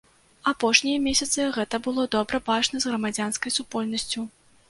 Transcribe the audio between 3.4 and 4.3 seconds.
супольнасцю.